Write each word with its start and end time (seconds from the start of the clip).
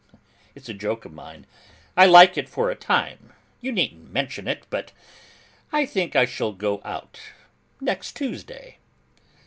It's 0.55 0.67
a 0.67 0.73
joke 0.73 1.05
of 1.05 1.13
mine. 1.13 1.45
I 1.95 2.07
like 2.07 2.35
it 2.35 2.49
for 2.49 2.71
a 2.71 2.75
time. 2.75 3.33
You 3.61 3.71
needn't 3.71 4.11
mention 4.11 4.47
it, 4.47 4.65
but 4.71 4.91
I 5.71 5.85
think 5.85 6.15
I 6.15 6.25
shall 6.25 6.53
go 6.53 6.81
out 6.83 7.19
next 7.79 8.15
Tuesday! 8.15 8.79